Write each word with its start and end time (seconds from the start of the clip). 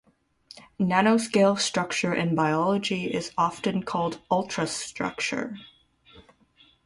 Nanoscale 0.79 1.59
structure 1.59 2.11
in 2.11 2.33
biology 2.33 3.05
is 3.13 3.31
often 3.37 3.83
called 3.83 4.19
ultrastructure. 4.31 5.59